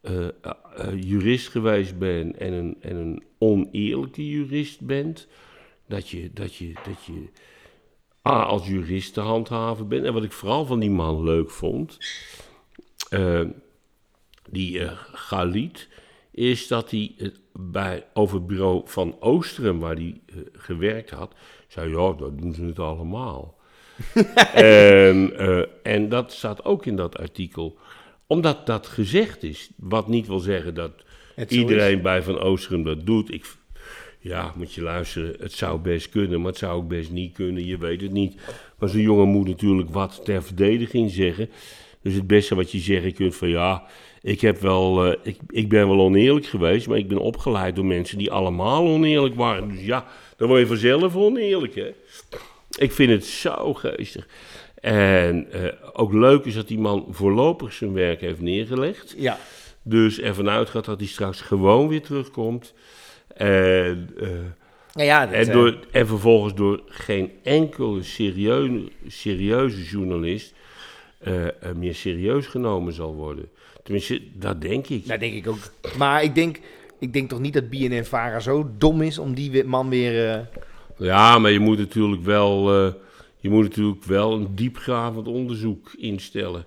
[0.01, 0.31] eh, eh,
[0.75, 5.27] eh, jurist geweest bent en een, en een oneerlijke jurist bent,
[5.87, 7.27] dat je, dat je, dat je
[8.27, 10.05] A, als jurist te handhaven bent.
[10.05, 11.97] En wat ik vooral van die man leuk vond,
[14.49, 15.87] die Galit,
[16.31, 20.21] is dat hij bij, over het bureau van Oostrum, waar hij
[20.53, 21.33] gewerkt had,
[21.67, 23.58] zei, ja, dat doen ze het allemaal.
[24.53, 27.77] en, eh, en dat staat ook in dat artikel.
[28.27, 29.69] Omdat dat gezegd is.
[29.77, 30.91] Wat niet wil zeggen dat
[31.47, 33.33] iedereen bij Van Oostrum dat doet.
[33.33, 33.45] Ik,
[34.19, 37.65] ja, moet je luisteren, het zou best kunnen, maar het zou ook best niet kunnen.
[37.65, 38.35] Je weet het niet.
[38.79, 41.49] Maar zo'n jongen moet natuurlijk wat ter verdediging zeggen.
[42.01, 43.83] Dus het beste wat je zeggen kunt van ja,
[44.21, 47.85] ik, heb wel, eh, ik, ik ben wel oneerlijk geweest, maar ik ben opgeleid door
[47.85, 49.69] mensen die allemaal oneerlijk waren.
[49.69, 50.05] Dus ja,
[50.37, 51.91] dan word je vanzelf oneerlijk, hè.
[52.77, 54.27] Ik vind het zo geestig.
[54.81, 59.15] En eh, ook leuk is dat die man voorlopig zijn werk heeft neergelegd.
[59.17, 59.37] Ja.
[59.81, 62.73] Dus ervan uitgaat dat hij straks gewoon weer terugkomt.
[63.35, 64.29] En, eh,
[64.93, 70.53] Ja, ja, en, eh, door, en vervolgens door geen enkele serieuze, serieuze journalist
[71.75, 73.49] meer serieus genomen zal worden.
[73.83, 75.07] Tenminste, dat denk ik.
[75.07, 75.71] dat denk ik ook.
[75.97, 76.59] Maar ik denk,
[76.99, 80.47] ik denk toch niet dat BNN-Vara zo dom is om die man weer...
[80.99, 82.93] Ja, maar je moet natuurlijk wel, eh,
[83.39, 86.65] je moet natuurlijk wel een diepgravend onderzoek instellen.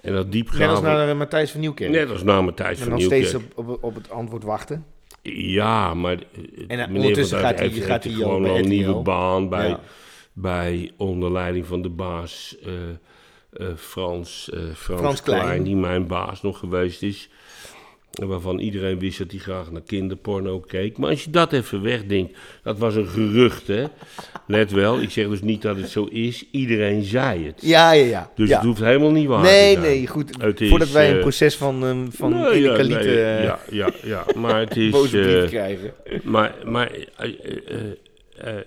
[0.00, 0.82] En dat Net als diepgravend...
[0.82, 1.90] naar eh, Matthijs van Nieuwkerk.
[1.90, 3.24] Net als na mijn tijd en van nog Nieuwkerk.
[3.26, 4.84] steeds op, op, op het antwoord wachten.
[5.22, 6.18] Ja, maar eh,
[6.68, 9.80] En, meneer ondertussen gaat hij- heeft, gaat hij gewoon al een nieuwe baan bij, Ja.
[10.32, 12.56] bij onder leiding van de baas
[13.76, 15.62] Frans, Frans, Frans Klein, Klein.
[15.62, 17.28] die mijn baas nog geweest is.
[18.12, 20.98] Waarvan iedereen wist dat hij graag naar kinderporno keek.
[20.98, 23.84] Maar als je dat even wegdenkt, dat was een gerucht, hè.
[24.46, 26.44] Let wel, ik zeg dus niet dat het zo is.
[26.50, 27.58] Iedereen zei het.
[27.60, 28.30] Ja, ja, ja.
[28.34, 28.56] Dus ja.
[28.56, 29.92] het hoeft helemaal niet waar Nee, te zijn.
[29.92, 30.60] nee, goed.
[30.60, 34.24] Is, Voordat wij een eh, proces van, ehm van Ine ja, nee, ja, ja, ja,
[34.36, 34.90] maar het is...
[34.90, 35.92] boze brief krijgen.
[36.22, 36.90] maar, maar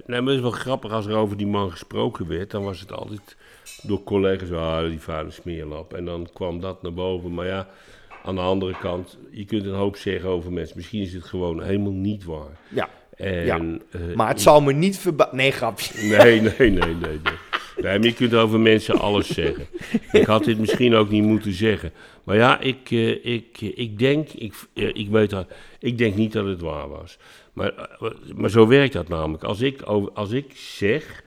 [0.05, 2.51] nee, maar het is wel grappig als er over die man gesproken werd.
[2.51, 3.35] Dan was het altijd
[3.81, 5.93] door collega's, ah, die vuile smeerlap.
[5.93, 7.33] En dan kwam dat naar boven.
[7.33, 7.67] Maar ja,
[8.25, 10.77] aan de andere kant, je kunt een hoop zeggen over mensen.
[10.77, 12.59] Misschien is het gewoon helemaal niet waar.
[12.69, 13.59] Ja, En, Ja,
[13.91, 15.35] eh, maar het zal me niet verbazen...
[15.35, 16.07] Nee, grapje.
[16.07, 17.19] Nee, nee, nee, nee, nee.
[17.81, 19.65] Nee, je kunt over mensen alles zeggen.
[20.11, 21.91] Ik had dit misschien ook niet moeten zeggen.
[22.23, 25.47] Maar ja, ik, eh, ik, eh, ik denk, ik, ik weet dat,
[25.79, 27.17] ik denk niet dat het waar was.
[27.53, 27.97] Maar,
[28.35, 29.43] maar zo werkt dat namelijk.
[29.43, 29.81] Als ik,
[30.13, 31.23] als ik zeg,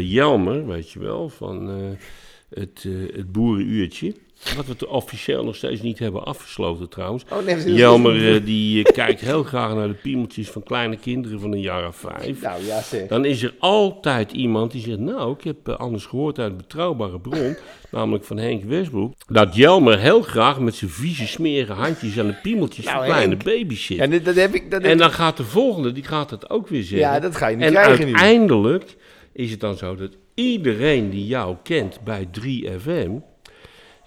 [0.00, 1.68] Jelmer, weet je wel, van
[2.48, 4.14] het, het boerenuurtje.
[4.56, 7.24] Wat we te officieel nog steeds niet hebben afgesloten trouwens.
[7.32, 10.96] Oh, nee, dat Jelmer eh, die eh, kijkt heel graag naar de piemeltjes van kleine
[10.96, 12.42] kinderen van een jaar of vijf.
[12.42, 13.08] Nou, ja zeg.
[13.08, 16.56] Dan is er altijd iemand die zegt: Nou, ik heb eh, anders gehoord uit een
[16.56, 17.56] betrouwbare bron,
[17.90, 22.38] namelijk van Henk Westbroek, dat Jelmer heel graag met zijn vieze, smerige handjes aan de
[22.42, 23.44] piemeltjes Nou, van kleine Henk.
[23.44, 23.96] baby's zit.
[23.96, 24.70] Ja, dat, dat heb ik...
[24.70, 26.98] Dat heb en dan gaat de volgende, die gaat het ook weer zeggen.
[26.98, 28.12] Ja, dat ga je niet en krijgen nu.
[28.12, 28.96] uiteindelijk
[29.32, 33.10] is het dan zo dat iedereen die jou kent bij 3FM,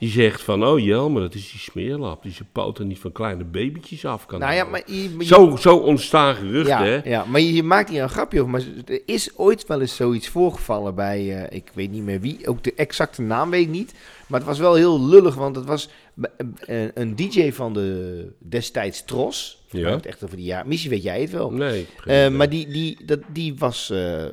[0.01, 3.43] die zegt van, oh Jelmer, dat is die smeerlap, die zijn poten niet van kleine
[3.43, 4.81] babytjes af kan Nou ja, maar...
[4.85, 7.09] Je, maar je- Zo, zo ontstaan geruchten, ja, hè?
[7.09, 8.51] ja, maar je, je maakt hier een grapje over.
[8.51, 12.47] Maar er is ooit wel eens zoiets voorgevallen bij, eh, ik weet niet meer wie,
[12.47, 13.93] ook de exacte naam weet ik niet.
[14.27, 15.89] Maar het was wel heel lullig, want het was
[16.65, 19.63] eh, een DJ van de destijds Tros.
[19.69, 19.89] Ja.
[19.91, 20.67] Het echt over die jaar.
[20.67, 21.51] Misschien weet jij het wel.
[21.51, 24.25] Nee, Eh, maar die, die, dat, die was eh,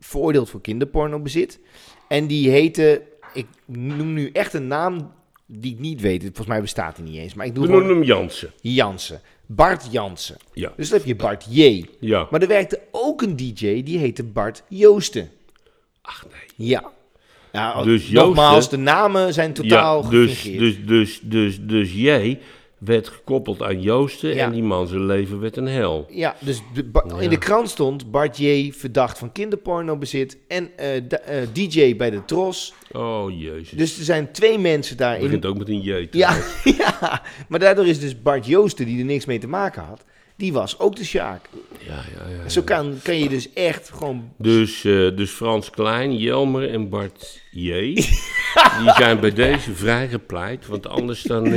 [0.00, 1.60] veroordeeld voor kinderpornobezit.
[2.08, 3.02] En die heette,
[3.34, 5.12] ik noem nu echt een naam
[5.46, 6.22] die ik niet weet.
[6.22, 7.34] Volgens mij bestaat die niet eens.
[7.34, 8.50] Maar ik doe We noemen hem Jansen.
[8.60, 9.20] Jansen.
[9.46, 10.36] Bart Jansen.
[10.52, 10.72] Ja.
[10.76, 11.84] Dus dan heb je Bart J.
[12.00, 12.26] Ja.
[12.30, 15.30] Maar er werkte ook een DJ, die heette Bart Joosten.
[16.02, 16.68] Ach nee.
[16.68, 16.90] Ja.
[17.52, 22.40] ja Dus nogmaals, Joosten- de namen zijn totaal Ja, dus, dus, dus, dus, dus jij
[22.84, 24.44] werd gekoppeld aan Joosten Ja.
[24.44, 26.06] en die man zijn leven werd een hel.
[26.10, 26.84] Ja, dus de,
[27.18, 28.72] in de krant stond Bart J.
[28.72, 32.74] verdacht van kinderpornobezit en eh, d- eh, DJ bij de Tros.
[32.92, 33.70] Oh jezus.
[33.70, 35.22] Dus er zijn twee mensen daarin.
[35.22, 36.08] begint ook met een J.
[36.10, 36.36] Ja,
[36.78, 40.04] ja, maar daardoor is dus Bart Joosten, die er niks mee te maken had,
[40.36, 41.48] die was ook de Sjaak.
[41.78, 42.48] Ja, ja, ja.
[42.48, 44.32] Zo kan, kan je dus echt gewoon...
[44.38, 47.70] Dus, eh, dus Frans Klein, Jelmer en Bart J.
[48.80, 50.66] die zijn bij deze vrijgepleit.
[50.66, 51.52] Want anders dan.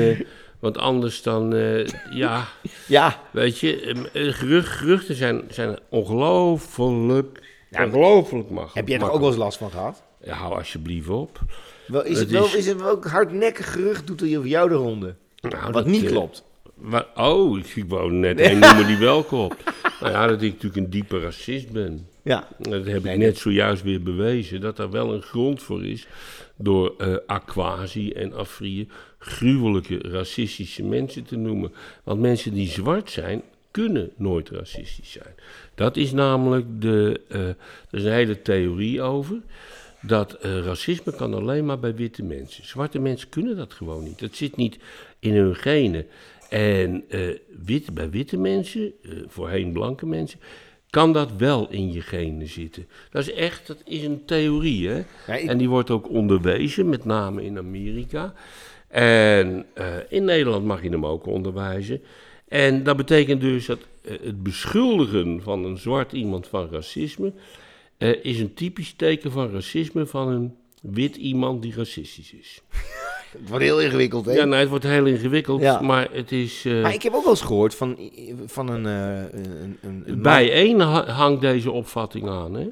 [0.59, 1.53] Want anders dan.
[1.53, 1.85] eh,
[2.23, 2.47] ja,
[2.87, 3.81] Ja, weet je.
[4.13, 7.43] eh, gerucht, geruchten zijn, zijn ongelooflijk.
[7.69, 8.73] Ja, ongelooflijk mag.
[8.73, 10.03] heb jij er ook wel eens last van gehad?
[10.23, 11.39] Ja, hou alsjeblieft op.
[11.87, 14.69] Wel, is, Het het wel, is- is het wel ook hardnekkig gerucht doet over jou
[14.69, 15.15] de ronde?
[15.41, 16.43] Nou, Wat dat, niet eh, klopt.
[17.15, 19.63] Oh, ik, ik wou net een noemen die wel klopt.
[19.99, 22.07] nou ja, dat ik natuurlijk een diepe racist ben.
[22.23, 24.61] Ja, Dat heb ik net zojuist weer bewezen.
[24.61, 26.07] Dat daar wel een grond voor is.
[26.57, 26.93] Door
[27.27, 28.87] Aquasi en Afrië
[29.25, 31.71] gruwelijke racistische mensen te noemen.
[32.03, 35.35] Want mensen die zwart zijn, kunnen nooit racistisch zijn.
[35.75, 37.21] Dat is namelijk de.
[37.29, 37.55] eh, er
[37.91, 39.41] is een hele theorie over.
[40.01, 42.65] Dat eh, racisme kan alleen maar bij witte mensen.
[42.65, 44.19] Zwarte mensen kunnen dat gewoon niet.
[44.19, 44.77] Dat zit niet
[45.19, 46.05] in hun genen.
[46.49, 47.19] En eh,
[47.65, 48.93] wit, bij witte mensen,
[49.27, 50.39] voorheen blanke mensen,
[50.89, 52.87] kan dat wel in je genen zitten.
[53.11, 55.03] Dat is echt, dat is een theorie, hè.
[55.27, 58.33] Ja, ik- En die wordt ook onderwezen, met name in Amerika.
[58.87, 62.01] En eh, in Nederland mag je hem ook onderwijzen.
[62.47, 67.33] En dat betekent dus dat eh, het beschuldigen van een zwart iemand van racisme
[67.97, 72.61] eh, is een typisch teken van racisme van een wit iemand die racistisch is.
[73.37, 74.31] Het wordt heel ingewikkeld, hè?
[74.31, 75.81] Ja, nee, het wordt heel ingewikkeld, Ja.
[75.81, 76.63] maar het is...
[76.63, 77.97] Maar ik heb ook wel eens gehoord van,
[78.45, 78.85] van een...
[78.85, 82.67] eh, een, een, een bij één ha- hangt deze opvatting aan, hè?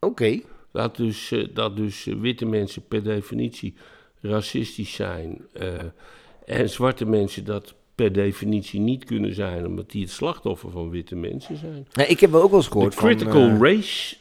[0.00, 0.40] Oké.
[0.72, 3.74] Dat dus, dat dus witte mensen per definitie
[4.28, 5.46] racistisch zijn.
[5.52, 5.68] eh,
[6.46, 11.16] en zwarte mensen dat per definitie niet kunnen zijn, omdat die het slachtoffer van witte
[11.16, 11.86] mensen zijn.
[12.08, 13.54] Ik heb wel ook wel eens De gehoord critical van...
[13.54, 14.16] eh, race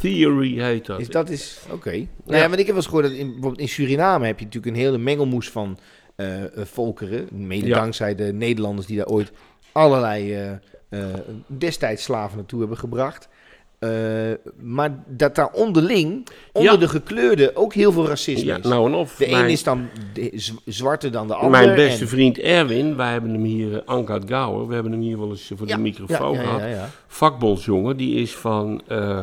[0.00, 1.00] theory heet dat.
[1.00, 1.58] Is dat is...
[1.70, 1.90] Oké.
[2.24, 4.44] Nou ja, want ik heb wel eens gehoord dat in, bijvoorbeeld in Suriname heb je
[4.44, 5.78] natuurlijk een hele mengelmoes van
[6.16, 7.28] eh, volkeren.
[7.32, 7.74] Mede Ja.
[7.78, 9.32] dankzij de Nederlanders die daar ooit
[9.72, 10.58] allerlei
[11.46, 13.28] destijds slaven naartoe hebben gebracht.
[13.78, 13.90] Eh,
[14.60, 16.78] maar dat daar onderling, onder Ja.
[16.78, 18.64] de gekleurden, ook heel veel racisme ja, is.
[18.64, 19.16] nou en of.
[19.16, 19.88] de mijn, een is dan
[20.64, 21.50] zwarter dan de ander.
[21.50, 25.00] mijn beste en- vriend Erwin, wij hebben hem hier, uh, Ankat Gouwer, we hebben hem
[25.00, 26.62] hier wel eens eh, voor Ja, de microfoon gehad.
[27.06, 29.20] Vakbondsjongen, die is van, eh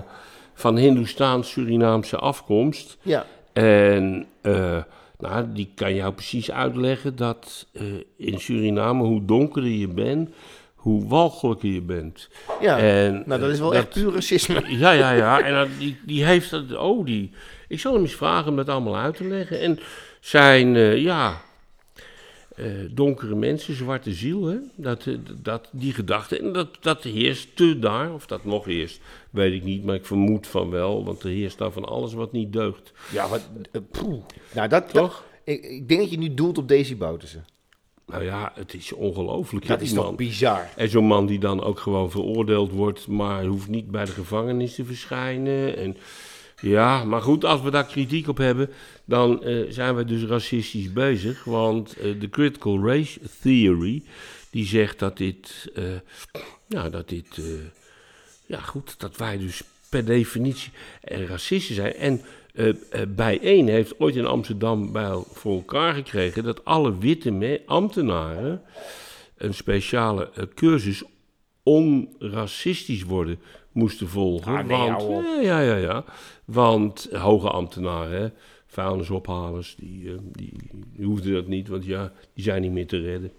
[0.54, 2.98] van Hindoestaans-Surinaamse afkomst.
[3.02, 3.26] Ja.
[3.54, 4.78] En eh,
[5.20, 7.84] nou, die kan jou precies uitleggen dat eh,
[8.18, 10.30] in Suriname, hoe donkerder je bent,
[10.82, 12.30] hoe walgelijker je bent.
[12.62, 12.78] Ja.
[12.78, 14.64] En, nou, dat is wel echt puur racisme.
[14.68, 15.42] Ja, ja, ja.
[15.42, 16.76] En dat- die, die heeft dat.
[16.78, 17.32] Oh, die.
[17.68, 19.60] Ik zal hem eens vragen om dat allemaal uit te leggen.
[19.60, 19.80] En
[20.20, 21.42] zijn, eh, ja.
[22.56, 24.58] eh, donkere mensen, zwarte ziel, hè?
[24.76, 26.40] Dat, eh, dat, die gedachte.
[26.40, 28.14] En dat, dat heerst te daar.
[28.14, 29.84] Of dat nog heerst, weet ik niet.
[29.84, 31.06] Maar ik vermoed van wel.
[31.06, 32.92] Want er heerst daar van alles wat niet deugt.
[33.12, 33.50] Ja, wat...
[34.54, 34.90] nou, dat...
[34.94, 35.24] Toch?
[35.44, 37.46] ik, ik denk dat je nu doelt op Daisy Boutersen.
[38.12, 39.68] Nou ja, het is ongelooflijk.
[39.68, 40.70] Dat is toch bizar.
[40.76, 44.76] En zo'n man die dan ook gewoon veroordeeld wordt, maar hoeft niet bij de gevangenis
[44.76, 45.78] te verschijnen.
[45.78, 45.98] En
[46.62, 48.70] ja, maar goed, als we daar kritiek op hebben,
[49.06, 51.44] dan eh, zijn we dus racistisch bezig.
[51.44, 54.04] Want eh, de critical race theory,
[54.50, 55.72] die zegt dat dit,
[56.68, 57.42] ja, dat dit,
[58.46, 60.72] ja goed, dat wij dus per definitie
[61.02, 61.94] racisten zijn.
[61.94, 62.22] En
[62.54, 62.76] eh eh,
[63.08, 68.62] bijeen heeft ooit in Amsterdam bij voor elkaar gekregen dat alle witte ambtenaren
[69.38, 71.04] een speciale eh, cursus
[71.64, 73.40] onracistisch worden
[73.72, 74.58] moesten volgen.
[74.58, 76.04] Ah, nee, want, ja, ja, ja, ja.
[76.46, 78.28] Want hoge ambtenaren, hè,
[78.66, 80.54] vuilnisophalers, die, eh, die,
[80.96, 83.32] die hoefden dat niet, want ja, die zijn niet meer te redden.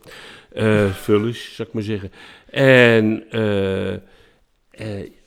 [0.94, 2.12] Vullers, zou ik maar zeggen.
[2.51, 3.25] En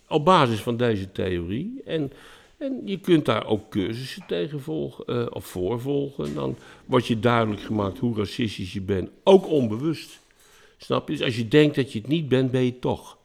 [0.07, 2.11] op basis van deze theorie, en,
[2.57, 7.19] en je kunt daar ook cursussen tegen volgen, eh, of voor volgen, dan wordt je
[7.19, 10.19] duidelijk gemaakt hoe racistisch je bent, ook onbewust.
[10.77, 11.15] Snap je?
[11.15, 13.17] Dus als je denkt dat je het niet bent, ben je het toch.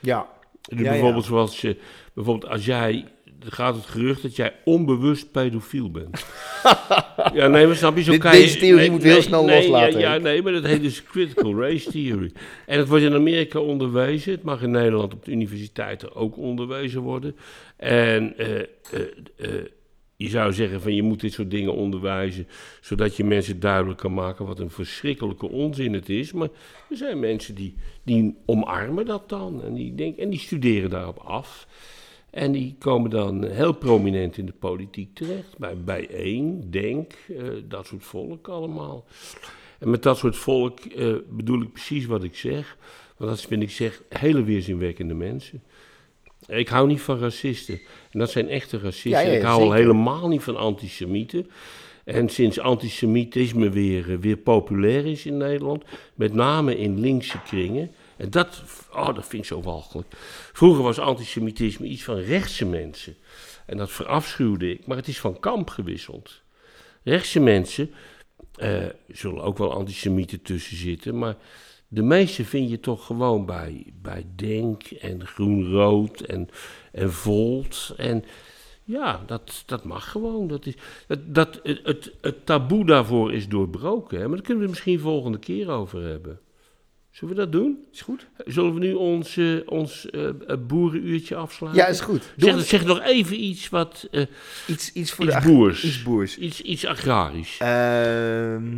[0.00, 0.28] Ja.
[0.68, 0.90] Dus Ja, ja.
[0.90, 1.76] bijvoorbeeld zoals je,
[2.14, 3.04] bijvoorbeeld als jij,
[3.44, 6.26] er gaat het gerucht dat jij onbewust pedofiel bent.
[7.34, 8.58] ja, nee, maar snap je, zo Dit- kan deze je...
[8.58, 10.82] theorie nee, moeten we heel nee, snel nee, loslaten, Ja, ja, nee, maar dat heet
[10.82, 12.32] dus critical race theory.
[12.66, 17.00] En het wordt in Amerika onderwezen, het mag in Nederland op de universiteiten ook onderwezen
[17.00, 17.36] worden.
[17.76, 18.66] En eh, eh,
[19.36, 19.64] eh,
[20.16, 22.48] je zou zeggen van je moet dit soort dingen onderwijzen,
[22.80, 26.32] zodat je mensen duidelijk kan maken wat een verschrikkelijke onzin het is.
[26.32, 26.48] Maar
[26.90, 31.18] er zijn mensen die, die omarmen dat dan en die, denken, en die studeren daarop
[31.18, 31.66] af.
[32.36, 35.58] En die komen dan heel prominent in de politiek terecht.
[35.58, 39.04] Bij Bijeen, Denk, eh, dat soort volk allemaal.
[39.78, 42.76] En met dat soort volk eh, bedoel ik precies wat ik zeg.
[43.16, 45.62] Want dat vind ik zeg hele weerzinwekkende mensen.
[46.46, 47.80] Ik hou niet van racisten.
[48.10, 49.10] En dat zijn echte racisten.
[49.10, 51.50] Ja, ja, ik hou al helemaal niet van antisemieten.
[52.04, 57.90] En sinds antisemitisme weer, eh, weer populair is in Nederland, met name in linkse kringen.
[58.16, 60.06] En dat, oh, dat vind ik zo walgelijk.
[60.52, 63.16] Vroeger was antisemitisme iets van rechtse mensen.
[63.66, 66.42] En dat verafschuwde ik, maar het is van kamp gewisseld.
[67.02, 67.90] Rechtse mensen,
[68.56, 71.36] eh zullen ook wel antisemieten tussen zitten, maar
[71.88, 76.48] de meeste vind je toch gewoon bij, bij Denk en Groen-Rood en,
[76.92, 77.94] en Volt.
[77.96, 78.24] En
[78.84, 80.46] ja, dat, dat mag gewoon.
[80.46, 80.74] Dat is,
[81.06, 84.18] dat, dat, het, het, taboe daarvoor is doorbroken.
[84.18, 84.26] Hè?
[84.26, 86.40] Maar daar kunnen we het misschien volgende keer over hebben.
[87.16, 87.78] Zullen we dat doen?
[87.92, 88.26] Is goed?
[88.44, 90.34] Zullen we nu ons, eh, ons eh, eh,
[90.66, 91.82] boerenuurtje afsluiten?
[91.82, 92.32] Ja, is goed.
[92.36, 94.08] Zeg, zeg nog even iets wat.
[94.66, 95.48] iets, iets voor iets de...
[95.48, 95.84] boers.
[95.84, 96.38] Iets boers.
[96.38, 97.58] Iets, iets agrarisch.
[97.58, 98.74] Ehm,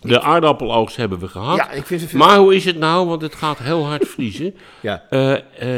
[0.00, 1.56] De aardappeloogst hebben we gehad.
[1.56, 2.12] ja, ik vind het...
[2.12, 3.06] Maar hoe is het nou?
[3.06, 4.54] Want het gaat heel hard vriezen.
[4.80, 5.06] Ja.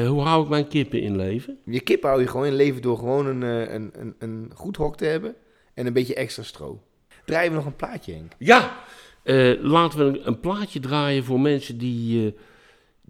[0.06, 1.58] Hoe hou ik mijn kippen in leven?
[1.64, 3.42] Je kip hou je gewoon in leven door gewoon een,
[3.74, 5.34] een, een, een goed hok te hebben
[5.74, 6.82] en een beetje extra stro.
[7.24, 8.32] Draaien we nog een plaatje, Henk?
[8.38, 8.72] Ja,
[9.22, 12.26] eh, laten we een, plaatje draaien voor mensen die.
[12.26, 12.32] eh,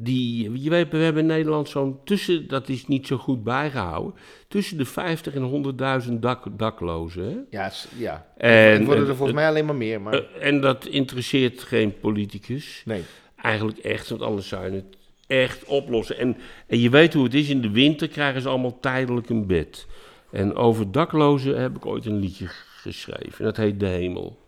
[0.02, 4.14] die je weet, we hebben in Nederland zo'n tussen, dat is niet zo goed bijgehouden,
[4.48, 5.74] tussen de 50 en
[6.08, 7.24] 100.000 dak, daklozen.
[7.24, 7.36] Hè?
[7.58, 8.26] Ja, ja.
[8.36, 10.12] En, worden er volgens mij alleen maar meer, maar...
[10.12, 12.82] eh, en dat interesseert geen politicus.
[12.84, 13.02] nee.
[13.36, 14.96] eigenlijk echt, want anders zou je het
[15.26, 16.18] echt oplossen.
[16.18, 19.46] En, en je weet hoe het is, in de winter krijgen ze allemaal tijdelijk een
[19.46, 19.86] bed.
[20.30, 22.46] En over daklozen heb ik ooit een liedje
[22.82, 23.38] geschreven.
[23.38, 24.38] En dat heet De Hemel.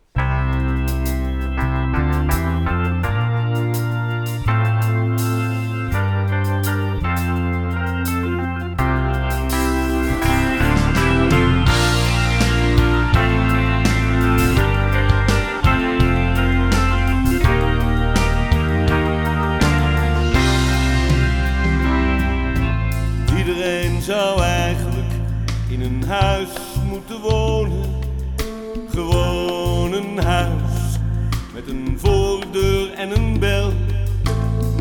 [33.03, 33.73] En een bel.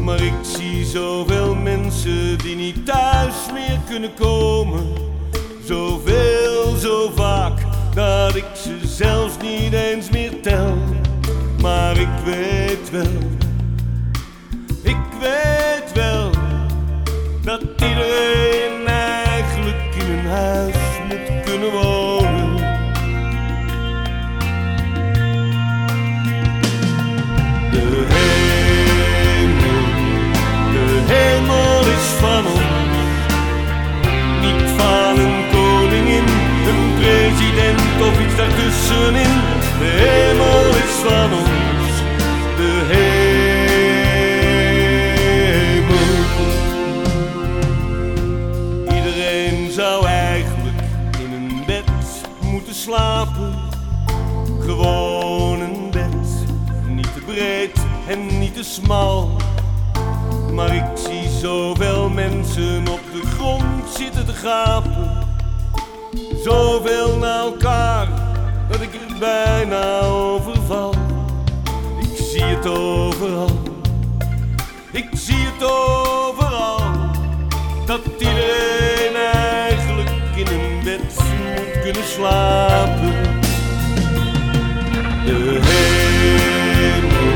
[0.01, 4.83] Maar ik zie zoveel mensen die niet thuis meer kunnen komen.
[5.65, 7.59] Zoveel, zo vaak
[7.93, 10.77] dat ik ze zelfs niet eens meer tel.
[11.61, 13.11] Maar ik weet wel,
[39.81, 41.93] De hemel is van ons,
[42.57, 43.19] de hemel.
[48.95, 50.81] Iedereen zou eigenlijk
[51.19, 51.83] in een bed
[52.41, 53.53] moeten slapen.
[54.59, 56.45] Gewoon een bed,
[56.87, 59.29] niet te breed en niet te smal.
[60.53, 65.29] Maar ik zie zoveel mensen op de grond zitten te gapen.
[66.43, 67.90] Zoveel naar elkaar
[69.21, 70.93] bijna overval.
[71.99, 73.49] Ik zie het overal,
[74.91, 76.81] ik zie het overal
[77.85, 83.13] dat iedereen eigenlijk in een bed moet kunnen slapen.
[85.25, 87.31] De hemel,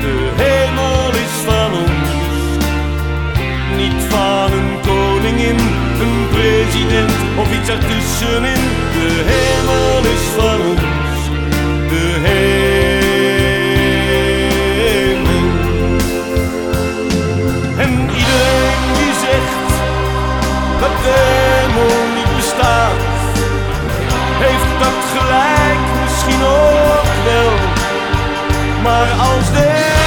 [0.00, 2.64] de hemel is van ons,
[3.76, 5.58] niet van een koningin,
[6.00, 8.59] een president of iets ertussenin.
[28.82, 29.99] Maar als de